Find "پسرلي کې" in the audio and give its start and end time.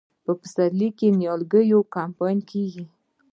0.41-1.07